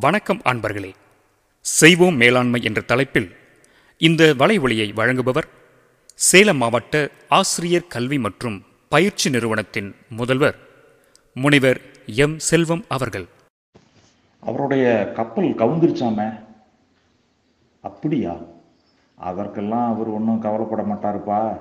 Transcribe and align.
வணக்கம் 0.00 0.40
அன்பர்களே. 0.44 0.92
செய்வோம் 1.60 2.14
மேலாண்மை 2.14 2.62
என்ற 2.62 2.80
தலைப்பில் 2.80 3.36
இந்த 3.98 4.34
வலைவொலியை 4.38 4.92
வழங்குபவர் 4.94 5.48
சேலம் 6.14 6.56
மாவட்ட 6.56 7.10
ஆசிரியர் 7.28 7.86
கல்வி 7.88 8.18
மற்றும் 8.18 8.62
பயிற்சி 8.88 9.30
நிறுவனத்தின் 9.30 9.94
முதல்வர் 10.08 10.56
முனைவர் 11.34 11.80
எம். 12.06 12.38
செல்வம் 12.38 12.84
அவர்கள். 12.88 13.26
அவருடைய 14.40 15.12
கப்பல் 15.14 15.54
கவுந்திருச்சாமே? 15.54 16.44
அப்படியா? 17.80 18.36
அதற்கெல்லாம் 19.16 19.94
அவர் 19.94 20.08
ஒன்றும் 20.08 20.40
கவலைப்பட 20.40 20.82
மாட்டாருப்பா. 20.82 21.60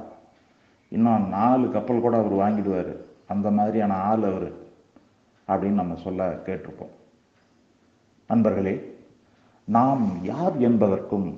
இன்னும் 0.90 1.28
நாலு 1.28 1.72
கப்பல் 1.72 2.00
கூட 2.00 2.18
அவர் 2.18 2.34
வாங்கிடுவார். 2.34 2.96
அந்த 3.28 3.52
மாதிரியான 3.52 3.94
ஆள் 3.94 4.24
அவர். 4.24 4.54
அப்படின்னு 5.48 5.72
நம்ம 5.72 5.96
சொல்ல 6.04 6.42
கேட்டிருப்போம். 6.46 7.00
நண்பர்களே 8.32 8.76
நாம் 9.68 10.04
யார் 10.32 10.56
என்பதற்கும் 10.68 11.30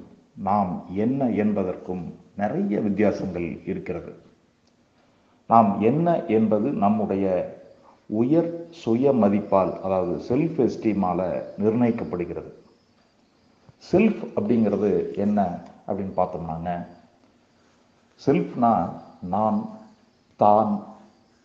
நாம் 0.48 0.72
என்ன 1.04 1.22
என்பதற்கும் 1.44 2.04
நிறைய 2.42 2.80
வித்தியாசங்கள் 2.86 3.48
இருக்கிறது. 3.72 4.12
நாம் 5.50 5.70
என்ன 5.90 6.08
என்பது 6.38 6.68
நம்முடைய 6.84 7.26
உயர் 8.22 8.50
சுய 8.82 9.12
மதிப்பால் 9.22 9.74
அதாவது 9.86 10.16
செல்ஃப் 10.30 10.60
எஸ்டீமால் 10.66 11.24
நிர்ணயிக்கப்படுகிறது. 11.64 12.52
செல்ஃப் 13.92 14.24
அப்படிங்கிறது 14.36 14.90
என்ன 15.26 15.40
அப்படின்னு 15.88 16.14
பார்த்தோம்னாங்க 16.20 16.72
செல்ஃப்னா 18.22 18.74
நான் 19.34 19.60
தான் 20.40 20.74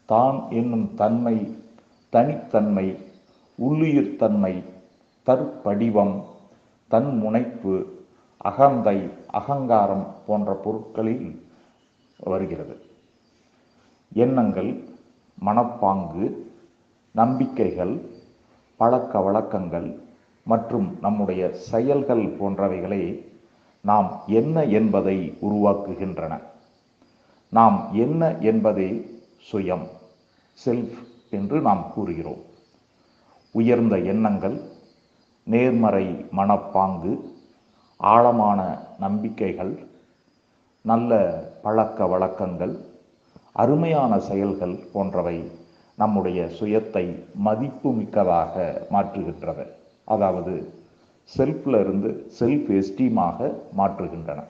தான் 0.09 0.39
என்னும் 0.59 0.89
தன்மை 1.01 1.37
தனித்தன்மை 2.13 2.87
உள்ளுயிர் 3.59 4.13
தன்மை 4.17 4.55
தற்படிவம் 5.29 6.17
தன்முனைப்பு 6.91 7.75
அகந்தை 8.51 8.99
அகங்காரம் 9.41 10.07
போன்ற 10.27 10.53
பொருட்களில் 10.65 11.27
வருகிறது. 12.19 12.77
எண்ணங்கள் 14.15 14.71
மனப்பாங்கு 15.47 16.25
நம்பிக்கைகள் 17.15 17.95
பழக்க 18.81 19.21
வழக்கங்கள் 19.21 19.89
மற்றும் 20.45 20.89
நம்முடைய 21.01 21.43
செயல்கள் 21.71 22.25
போன்றவைகளை 22.39 23.03
நாம் 23.85 24.09
என்ன 24.27 24.65
என்பதை 24.79 25.17
உருவாக்குகின்றன. 25.43 26.35
நாம் 27.53 27.77
என்ன 28.05 28.23
என்பதே 28.51 28.89
சுயம் 29.53 29.87
செல்ஃப் 30.65 30.99
என்று 31.31 31.61
நாம் 31.61 31.85
கூறுகிறோம். 31.95 32.43
உயர்ந்த 33.55 33.97
எண்ணங்கள் 34.13 34.57
நேர்மறை 35.53 36.07
மனப்பாங்கு 36.37 37.13
ஆழமான 38.01 38.61
நம்பிக்கைகள் 38.99 39.73
நல்ல 40.85 41.13
பழக்க 41.63 42.07
வழக்கங்கள் 42.07 42.75
அருமையான 43.53 44.19
செயல்கள் 44.19 44.77
போன்றவை 44.93 45.39
நம்முடைய 45.95 46.41
சுயத்தை 46.59 47.05
மதிப்புமிக்கதாக 47.45 48.55
மாற்றுகின்றது 48.91 49.65
அதாவது 50.05 50.55
செல்ஃபில் 51.37 51.79
இருந்து 51.81 52.11
செல்ஃப் 52.39 52.69
எஸ்டீமாக 52.81 53.39
மாற்றுகின்றன. 53.79 54.41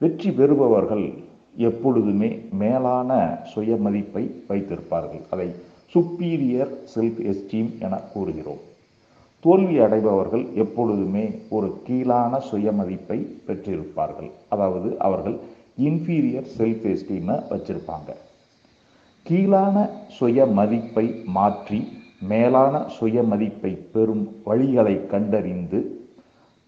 வெற்றி 0.00 0.30
பெறுபவர்கள் 0.30 1.06
எப்பொழுதுமே 1.56 2.30
மேலான 2.62 3.10
சுயமதிப்பை 3.54 4.24
வைத்திருப்பார்கள். 4.48 5.24
அதை 5.30 5.48
சுப்பீரியர் 5.94 6.72
செல்ஃப் 6.94 7.20
எஸ்டீம் 7.32 7.70
என 7.80 7.96
கூறுகிறோம். 8.12 8.62
தோல்வி 9.44 9.76
அடைபவர்கள் 9.84 10.44
எப்பொழுதுமே 10.62 11.24
ஒரு 11.56 11.68
கீழான 11.86 12.38
சுயமதிப்பை 12.50 13.18
பெற்றிருப்பார்கள். 13.46 14.30
அதாவது 14.48 14.88
அவர்கள் 14.98 15.36
இன்ஃபீரியர் 15.88 16.48
செல்ஃப் 16.58 16.86
எஸ்டீமை 16.92 17.36
வச்சிருப்பாங்க. 17.50 18.10
கீழான 19.26 19.76
சுய 20.18 20.46
மதிப்பை 20.58 21.04
மாற்றி 21.36 21.80
மேலான 22.30 22.74
சுய 22.96 23.22
மதிப்பை 23.22 23.72
பெறும் 23.94 24.24
வழிகளை 24.46 24.94
கண்டறிந்து 25.12 25.80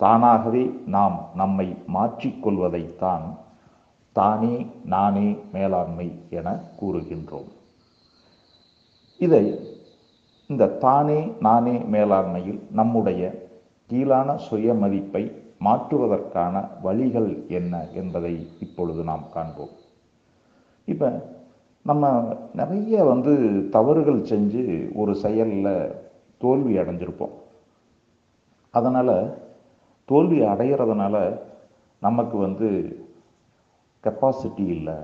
தானாகவே 0.01 0.65
நாம் 0.95 1.17
நம்மை 1.34 1.69
மாற்றிக்கொள்வதைத்தான் 1.95 3.27
தானே 4.17 4.56
நானே 4.95 5.28
மேலாண்மை 5.55 6.09
என 6.31 6.49
கூறுகின்றோம். 6.81 7.51
இதை 9.21 9.45
இந்த 10.51 10.65
தானே 10.67 11.33
நானே 11.41 11.77
மேலாண்மையில் 11.95 12.61
நம்முடைய 12.71 13.23
கீழான 13.91 14.29
சுயமதிப்பை 14.51 15.23
மாற்றுவதற்கான 15.65 16.55
வழிகள் 16.83 17.31
என்ன 17.49 17.75
என்பதை 18.01 18.34
இப்பொழுது 18.61 19.03
நாம் 19.05 19.25
காண்போம். 19.33 19.73
இப்போ 20.89 21.09
நம்ம 21.83 22.11
நிறைய 22.55 23.05
வந்து 23.05 23.33
தவறுகள் 23.71 24.21
செஞ்சு 24.23 24.62
ஒரு 24.95 25.12
செயலில் 25.15 25.73
தோல்வி 26.39 26.75
அடைஞ்சிருப்போம். 26.78 27.34
அதனால் 28.75 29.17
தோல்வி 30.09 30.39
அடைகிறதுனால 30.53 31.17
நமக்கு 32.03 32.37
வந்து 32.39 32.69
கெப்பாசிட்டி 34.05 34.67
இல்லை 34.77 34.97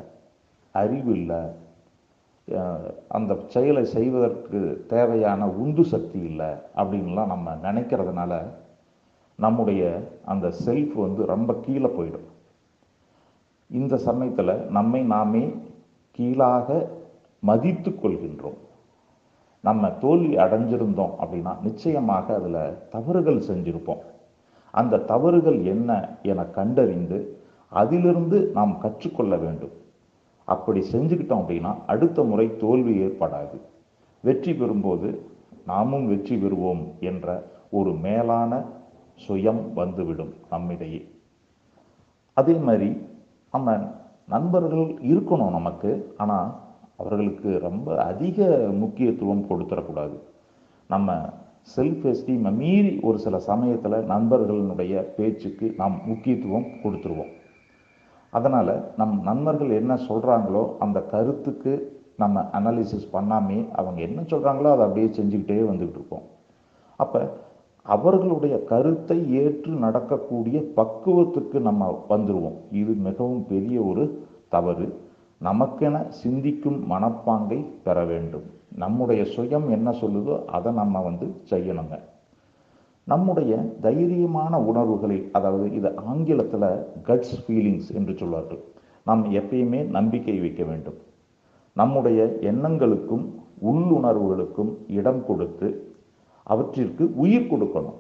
அறிவு 0.74 1.12
இல்லை 1.12 1.41
அந்த 3.08 3.32
செயலை 3.48 3.84
செய்வதற்கு 3.84 4.84
தேவையான 4.88 5.48
உந்து 5.48 5.84
சக்தி 5.84 6.20
இல்லை 6.20 6.50
அப்படின்லாம் 6.76 7.32
நம்ம 7.32 7.54
நினைக்கிறதுனால 7.54 8.42
நம்முடைய 9.38 9.82
அந்த 10.25 10.53
செல்ஃப் 10.64 10.94
வந்து 10.94 11.26
ரொம்ப 11.26 11.54
கீழே 11.54 11.86
போயிடும். 11.86 12.26
இந்த 13.70 13.97
சமயத்தில் 13.97 14.66
நம்மை 14.69 15.03
நாமே 15.03 15.54
கீழாக 16.10 16.88
மதித்து 17.41 17.91
கொள்கின்றோம். 17.91 18.59
நம்ம 19.60 19.91
தோல்வி 19.91 20.36
அடைஞ்சிருந்தோம் 20.36 21.14
அப்படின்னா 21.20 21.60
நிச்சயமாக 21.62 22.34
அதில் 22.34 22.88
தவறுகள் 22.91 23.47
செஞ்சிருப்போம். 23.48 24.03
அந்த 24.70 24.98
தவறுகள் 24.98 25.64
என்ன 25.64 25.91
என 26.22 26.44
கண்டறிந்து 26.44 27.19
அதிலிருந்து 27.69 28.50
நாம் 28.54 28.78
கற்றுக்கொள்ள 28.78 29.36
வேண்டும். 29.36 29.74
அப்படி 30.44 30.80
செஞ்சுக்கிட்டோம் 30.92 31.42
அப்படின்னா 31.42 31.72
அடுத்த 31.86 32.22
முறை 32.22 32.56
தோல்வி 32.56 32.94
ஏற்படாது. 33.06 33.56
வெற்றி 34.20 34.53
பெறும்போது 34.53 35.19
நாமும் 35.66 36.06
வெற்றி 36.06 36.36
பெறுவோம் 36.36 36.82
என்ற 37.00 37.26
ஒரு 37.70 37.92
மேலான 37.92 38.62
சுயம் 39.28 39.72
வந்துவிடும் 39.75 40.34
நம்மிடையே. 40.50 41.00
அதே 42.32 42.54
மாதிரி 42.56 42.97
நம்ம 43.50 43.76
நண்பர்கள் 44.28 44.86
இருக்கணும் 45.12 45.50
நமக்கு 45.50 46.14
ஆனால் 46.16 46.50
அவர்களுக்கு 46.97 47.59
ரொம்ப 47.59 48.04
அதிக 48.04 48.47
முக்கியத்துவம் 48.72 49.47
கொடுத்துடக்கூடாது. 49.48 50.16
நம்ம 50.88 51.12
செல்ஃப் 51.76 52.04
எஸ்டீமை 52.12 52.53
மீறி 52.54 52.98
ஒரு 53.03 53.19
சில 53.19 53.38
சமயத்தில் 53.38 53.92
நண்பர்களினுடைய 53.92 55.00
பேச்சுக்கு 55.00 55.74
நாம் 55.76 56.00
முக்கியத்துவம் 56.06 56.69
கொடுத்துருவோம். 56.84 57.32
அதனால் 58.32 58.75
நம் 58.97 59.16
நண்பர்கள் 59.22 59.72
என்ன 59.81 59.94
சொல்கிறாங்களோ 60.09 60.62
அந்த 60.84 60.98
கருத்துக்கு 61.12 61.72
நம்ம 62.16 62.41
அனாலிசிஸ் 62.59 63.12
பண்ணாமே 63.12 63.59
அவங்க 63.81 63.98
என்ன 64.00 64.20
சொல்கிறாங்களோ 64.22 64.70
அதை 64.75 64.84
அப்படியே 64.87 65.09
செஞ்சுக்கிட்டே 65.19 65.59
வந்துக்கிட்டு 65.70 66.00
இருக்கோம் 66.00 66.26
அப்போ 66.98 67.21
அவர்களுடைய 67.87 68.56
கருத்தை 68.65 69.16
ஏற்று 69.42 69.72
நடக்கக்கூடிய 69.84 70.59
பக்குவத்துக்கு 70.76 71.59
நம்ம 71.69 71.88
வந்துடுவோம் 72.09 72.59
இது 72.81 72.92
மிகவும் 73.09 73.44
பெரிய 73.47 73.76
ஒரு 73.82 74.04
தவறு. 74.48 74.87
நமக்கென 75.41 75.97
சிந்திக்கும் 76.22 76.78
மனப்பாங்கை 76.91 77.59
பெற 77.87 77.98
வேண்டும். 78.04 78.47
நம்முடைய 78.82 79.22
சுயம் 79.34 79.66
என்ன 79.76 79.88
சொல்லுதோ 80.00 80.34
அதை 80.56 80.71
நம்ம 80.72 81.00
வந்து 81.09 81.26
செய்யணுங்க. 81.50 81.97
நம்முடைய 83.10 83.52
தைரியமான 83.84 84.54
உணர்வுகளை 84.71 85.16
அதாவது 85.36 85.66
இது 85.78 85.88
ஆங்கிலத்தில் 86.10 86.68
கட்ஸ் 87.09 87.36
ஃபீலிங்ஸ் 87.44 87.88
என்று 87.98 88.12
சொல்வார்கள். 88.21 88.60
நாம் 89.09 89.22
எப்பயுமே 89.41 89.80
நம்பிக்கை 89.97 90.36
வைக்க 90.41 90.62
வேண்டும். 90.71 90.98
நம்முடைய 91.80 92.21
எண்ணங்களுக்கும் 92.50 93.24
உள்ளுணர்வுகளுக்கும் 93.71 94.71
இடம் 94.98 95.22
கொடுத்து 95.28 95.68
அவற்றிற்கு 96.53 97.04
உயிர் 97.24 97.50
கொடுக்கணும். 97.53 97.98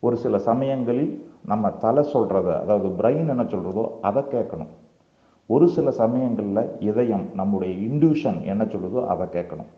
ஒரு 0.00 0.16
சில 0.24 0.38
சமயங்களில் 0.48 1.12
நம்ம 1.50 1.70
தலை 1.84 2.02
சொல்கிறத 2.14 2.48
அதாவது 2.62 2.88
பிரெயின் 3.00 3.30
என்ன 3.34 3.44
சொல்கிறதோ 3.52 3.84
அதை 4.08 4.22
கேட்கணும். 4.34 4.72
ஒரு 5.46 5.66
சில 5.76 5.90
சமயங்களில் 5.90 6.70
இதயம் 6.90 7.24
நம்முடைய 7.40 7.72
இன்டியூஷன் 7.86 8.38
என்ன 8.52 8.62
சொல்லுதோ 8.64 9.00
அதை 9.12 9.26
கேட்கணும். 9.36 9.70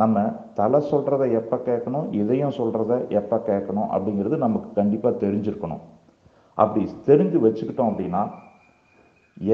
நம்ம 0.00 0.16
தலை 0.58 0.78
சொல்கிறத 0.90 1.22
எப்போ 1.38 1.56
கேட்கணும் 1.68 2.08
இதயம் 2.22 2.56
சொல்கிறத 2.58 2.92
எப்போ 3.20 3.36
கேட்கணும் 3.48 3.88
அப்படிங்கிறது 3.94 4.36
நமக்கு 4.44 4.68
கண்டிப்பாக 4.80 5.20
தெரிஞ்சிருக்கணும். 5.24 5.82
அப்படி 6.62 6.82
தெரிஞ்சு 7.08 7.38
வச்சுக்கிட்டோம் 7.44 7.90
அப்படின்னா 7.92 8.22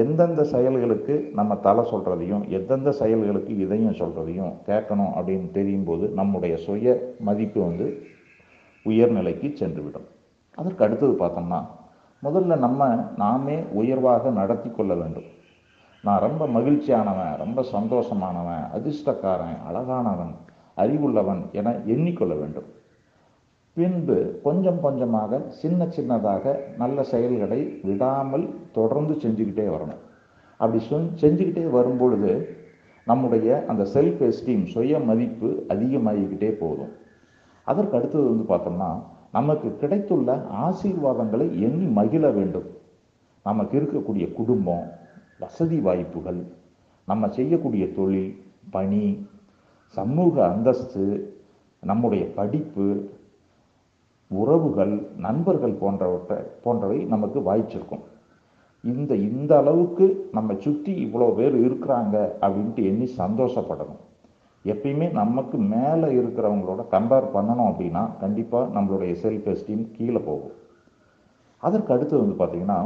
எந்தெந்த 0.01 0.43
செயல்களுக்கு 0.51 1.15
நம்ம 1.39 1.55
தலை 1.65 1.83
சொல்கிறதையும் 1.91 2.43
எந்தெந்த 2.57 2.91
செயல்களுக்கு 2.99 3.53
இதயம் 3.65 3.99
சொல்கிறதையும் 4.01 4.53
கேட்கணும் 4.69 5.11
அப்படின்னு 5.17 5.49
தெரியும் 5.57 5.87
போது 5.89 6.05
நம்முடைய 6.19 6.55
சுய 6.65 6.95
மதிப்பு 7.27 7.59
வந்து 7.67 7.87
உயர்நிலைக்கு 8.85 9.49
சென்றுவிடும். 9.61 10.07
அதற்கு 10.59 10.85
அடுத்தது 10.85 11.13
பார்த்தோம்னா 11.21 11.61
முதல்ல 12.23 12.57
நம்ம 12.65 12.87
நாமே 13.23 13.57
உயர்வாக 13.81 14.29
நடத்தி 14.39 14.69
கொள்ள 14.69 14.93
வேண்டும். 15.01 15.27
நான் 16.05 16.23
ரொம்ப 16.25 16.43
மகிழ்ச்சியானவன் 16.47 17.37
ரொம்ப 17.37 17.59
சந்தோஷமானவன் 17.73 18.63
அதிர்ஷ்டக்காரன் 18.77 19.55
அழகானவன் 19.69 20.33
அறிவுள்ளவன் 20.77 21.41
என 21.51 21.69
எண்ணிக்கொள்ள 21.71 22.33
வேண்டும். 22.39 22.67
பின்பு 23.73 24.39
கொஞ்சம் 24.43 24.81
கொஞ்சமாக 24.81 25.39
சின்ன 25.61 25.87
சின்னதாக 25.95 26.53
நல்ல 26.77 27.03
செயல்களை 27.03 27.79
விடாமல் 27.83 28.45
தொடர்ந்து 28.71 29.13
செஞ்சுக்கிட்டே 29.13 29.65
வரணும். 29.75 30.03
அப்படி 30.57 30.83
சொன் 30.83 31.07
செஞ்சுக்கிட்டே 31.21 31.69
வரும்பொழுது 31.69 32.33
நம்முடைய 33.05 33.65
அந்த 33.67 33.83
செல்ஃப் 33.93 34.21
எஸ்டீம் 34.27 34.65
சுய 34.65 34.99
மதிப்பு 34.99 35.49
அதிகமாகிக்கிட்டே 35.69 36.51
போதும். 36.51 36.93
அதற்கு 37.63 37.97
அடுத்தது 37.97 38.27
வந்து 38.29 38.45
பார்த்தோம்னா 38.53 38.91
நமக்கு 39.31 39.75
கிடைத்துள்ள 39.75 40.45
ஆசீர்வாதங்களை 40.67 41.47
எண்ணி 41.65 41.85
மகிழ 41.85 42.29
வேண்டும். 42.29 42.69
நமக்கு 43.43 43.79
இருக்கக்கூடிய 43.79 44.33
குடும்பம் 44.33 44.85
வசதி 45.39 45.77
வாய்ப்புகள் 45.79 46.41
நம்ம 47.07 47.27
செய்யக்கூடிய 47.27 47.85
தொழில் 47.97 48.31
பணி 48.75 49.03
சமூக 49.97 50.35
அந்தஸ்து 50.47 51.03
நம்முடைய 51.83 52.23
படிப்பு 52.37 52.85
உறவுகள் 54.31 54.93
நண்பர்கள் 55.25 55.75
போன்றவற்றை 55.81 56.37
போன்றவை 56.63 56.99
நமக்கு 57.13 57.39
வாய்ச்சிருக்கும். 57.39 58.03
இந்த 58.83 59.11
இந்த 59.29 59.51
அளவுக்கு 59.61 60.05
நம்ம 60.31 60.55
சுற்றி 60.63 60.93
இவ்வளோ 61.05 61.27
பேர் 61.35 61.55
இருக்கிறாங்க 61.65 62.15
அப்படின்ட்டு 62.43 62.81
எண்ணி 62.91 63.07
சந்தோஷப்படணும். 63.17 64.01
எப்பயுமே 64.65 65.07
நமக்கு 65.21 65.57
மேலே 65.73 66.07
இருக்கிறவங்களோட 66.19 66.81
கம்பேர் 66.95 67.33
பண்ணணும் 67.35 67.69
அப்படின்னா 67.71 68.03
கண்டிப்பாக 68.23 68.73
நம்மளுடைய 68.75 69.13
செல்ஃப் 69.23 69.49
எஸ்டீம் 69.53 69.85
கீழே 69.97 70.21
போகும். 70.29 70.55
அதற்கு 71.63 71.93
அடுத்தது 71.93 72.23
வந்து 72.23 72.39
பார்த்திங்கன்னா 72.41 72.79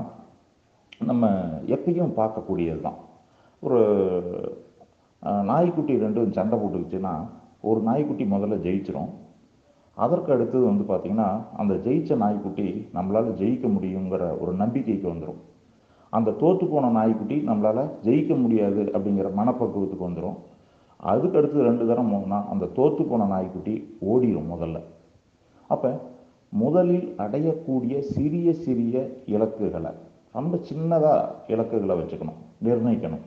நம்ம 1.07 1.27
எப்பயும் 1.75 2.15
பார்க்கக்கூடியது 2.19 2.81
தான் 2.85 2.99
ஒரு 3.63 3.79
நாய்க்குட்டி 5.49 5.93
ரெண்டும் 6.03 6.35
சண்டை 6.37 6.57
போட்டுக்கிச்சுன்னா 6.59 7.13
ஒரு 7.69 7.79
நாய்க்குட்டி 7.87 8.25
முதல்ல 8.33 8.57
ஜெயிச்சிரும். 8.65 9.11
அதற்கு 9.97 10.29
அடுத்தது 10.35 10.63
வந்து 10.69 10.85
பார்த்திங்கன்னா 10.89 11.29
அந்த 11.61 11.73
ஜெயிச்ச 11.85 12.15
நாய்க்குட்டி 12.23 12.67
நம்மளால் 12.97 13.31
ஜெயிக்க 13.41 13.65
முடியுங்கிற 13.75 14.25
ஒரு 14.41 14.51
நம்பிக்கைக்கு 14.61 15.07
வந்துடும் 15.11 15.39
அந்த 16.17 16.29
தோற்று 16.41 16.65
போன 16.67 16.91
நாய்க்குட்டி 16.97 17.37
நம்மளால் 17.49 17.83
ஜெயிக்க 18.05 18.33
முடியாது 18.43 18.83
அப்படிங்கிற 18.95 19.29
மனப்பக்குவத்துக்கு 19.39 20.07
வந்துடும் 20.07 20.37
அதுக்கு 21.11 21.37
அடுத்து 21.39 21.67
ரெண்டு 21.69 21.83
தரம் 21.89 22.11
போனால் 22.13 22.47
அந்த 22.53 22.69
தோற்று 22.77 23.03
போன 23.09 23.27
நாய்க்குட்டி 23.33 23.75
ஓடிடும் 24.11 24.51
முதல்ல. 24.53 24.77
அப்போ 25.69 25.91
முதலில் 26.61 27.07
அடையக்கூடிய 27.23 27.95
சிறிய 28.13 28.53
சிறிய 28.65 28.95
இலக்குகளை 29.35 29.91
ரொம்ப 30.37 30.55
சின்னதாக 30.69 31.19
இலக்குகளை 31.53 31.95
வச்சுக்கணும் 31.99 32.39
நிர்ணயிக்கணும். 32.65 33.23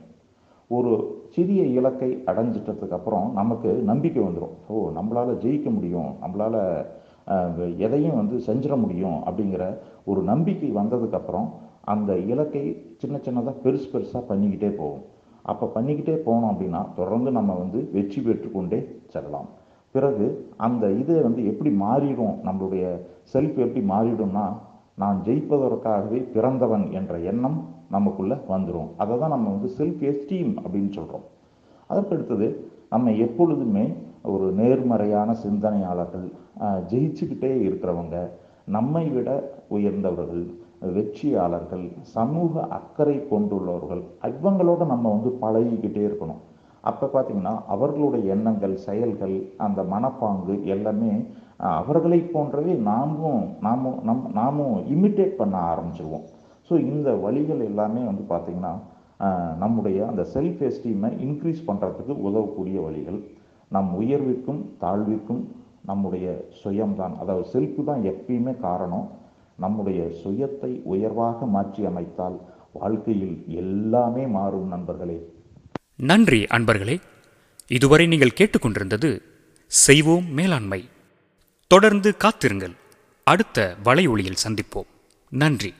ஒரு 0.71 0.91
சிறிய 1.35 1.61
இலக்கை 1.77 2.09
அடைஞ்சிட்டதுக்கப்புறம் 2.29 3.27
நமக்கு 3.39 3.69
நம்பிக்கை 3.89 4.21
வந்துடும் 4.23 4.53
ஓ 4.67 4.83
நம்மளால் 4.97 5.39
ஜெயிக்க 5.43 5.67
முடியும் 5.77 6.11
நம்மளால் 6.23 6.59
எதையும் 7.85 8.19
வந்து 8.21 8.37
செஞ்சிட 8.47 8.75
முடியும் 8.83 9.17
அப்படிங்கிற 9.27 9.65
ஒரு 10.11 10.21
நம்பிக்கை 10.31 10.69
வந்ததுக்கப்புறம் 10.79 11.47
அந்த 11.93 12.11
இலக்கை 12.33 12.63
சின்ன 13.01 13.15
சின்னதாக 13.25 13.55
பெருசு 13.63 13.87
பெருசாக 13.93 14.23
பண்ணிக்கிட்டே 14.29 14.69
போகும் 14.79 15.03
அப்போ 15.51 15.65
பண்ணிக்கிட்டே 15.75 16.15
போனோம் 16.27 16.51
அப்படின்னா 16.53 16.81
தொடர்ந்து 16.95 17.31
நம்ம 17.37 17.53
வந்து 17.53 17.79
வெற்றி 17.95 18.19
பெற்றுக்கொண்டே 18.21 18.79
செல்லலாம். 19.13 19.49
பிறகு 19.95 20.27
அந்த 20.67 20.85
இது 21.01 21.13
வந்து 21.21 21.41
எப்படி 21.51 21.71
மாறிடும் 21.81 22.35
நம்மளுடைய 22.47 22.85
செல்ஃப் 23.33 23.57
எப்படி 23.65 23.81
மாறிடும்னா 23.93 24.45
நான் 24.97 25.17
ஜெயிப்பதற்காகவே 25.25 26.19
பிறந்தவன் 26.33 26.91
என்ற 26.91 27.13
எண்ணம் 27.31 27.59
நமக்குள்ள 27.89 28.33
வந்துடும் 28.47 28.89
அதை 28.97 29.19
தான் 29.19 29.29
நம்ம 29.29 29.49
வந்து 29.49 29.69
செல்ஃப் 29.77 30.03
எஸ்டீம் 30.03 30.53
அப்படின்னு 30.63 30.89
சொல்கிறோம் 30.89 31.25
அதற்கடுத்தது 31.89 32.47
நம்ம 32.89 33.11
எப்பொழுதுமே 33.25 33.85
ஒரு 34.21 34.47
நேர்மறையான 34.51 35.29
சிந்தனையாளர்கள் 35.33 36.27
ஜெயிச்சுக்கிட்டே 36.91 37.51
இருக்கிறவங்க 37.67 38.17
நம்மை 38.67 39.05
விட 39.09 39.29
உயர்ந்தவர்கள் 39.67 40.43
வெற்றியாளர்கள் 40.95 41.83
சமூக 42.15 42.63
அக்கறை 42.69 43.15
கொண்டுள்ளவர்கள் 43.27 44.03
இவங்களோட 44.29 44.81
நம்ம 44.85 45.05
வந்து 45.09 45.29
பழகிக்கிட்டே 45.41 46.01
இருக்கணும். 46.07 46.41
அப்போ 46.83 47.05
பார்த்தீங்கன்னா 47.07 47.53
அவர்களுடைய 47.67 48.23
எண்ணங்கள் 48.35 48.75
செயல்கள் 48.77 49.35
அந்த 49.57 49.81
மனப்பாங்கு 49.83 50.55
எல்லாமே 50.65 51.11
அவர்களை 51.59 52.19
போன்றவே 52.33 52.73
நாமும் 52.89 53.43
நாமும் 53.65 53.97
நம் 54.07 54.23
நாமும் 54.39 54.75
இமிட்டேட் 54.93 55.39
பண்ண 55.41 55.55
ஆரம்பிச்சிருவோம். 55.71 56.25
ஸோ 56.69 56.73
இந்த 56.91 57.09
வழிகள் 57.25 57.61
எல்லாமே 57.69 58.01
வந்து 58.09 58.23
பார்த்திங்கன்னா 58.33 58.73
நம்முடைய 59.63 59.97
அந்த 60.11 60.23
செல்ஃப் 60.33 60.61
எஸ்டீமை 60.69 61.09
இன்க்ரீஸ் 61.25 61.67
பண்ணுறதுக்கு 61.67 62.13
உதவக்கூடிய 62.27 62.77
வழிகள். 62.85 63.19
நம் 63.75 63.91
உயர்விற்கும் 63.99 64.61
தாழ்விற்கும் 64.83 65.43
நம்முடைய 65.89 66.25
சுயம்தான். 66.61 67.15
அதாவது 67.21 67.45
செல்ஃப் 67.53 67.79
தான் 67.89 68.03
எப்பயுமே 68.11 68.53
காரணம். 68.67 69.05
நம்முடைய 69.63 70.01
சுயத்தை 70.21 70.71
உயர்வாக 70.93 71.45
மாற்றி 71.55 71.81
அமைத்தால் 71.89 72.37
வாழ்க்கையில் 72.79 73.35
எல்லாமே 73.61 74.23
மாறும் 74.37 74.71
நண்பர்களே. 74.73 75.17
நன்றி 76.11 76.41
அன்பர்களே. 76.57 76.95
இதுவரை 77.77 78.07
நீங்கள் 78.13 78.37
கேட்டுக்கொண்டிருந்தது 78.39 79.11
செய்வோம் 79.71 80.27
மேலாண்மை. 80.39 80.81
தொடர்ந்து 81.73 82.17
காத்திருங்கள். 82.17 82.75
அடுத்த 83.23 83.75
வலை 83.83 84.07
ஒளியில் 84.07 84.41
சந்திப்போம். 84.47 84.85
நன்றி. 85.29 85.73